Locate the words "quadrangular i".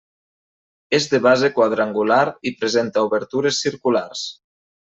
1.59-2.57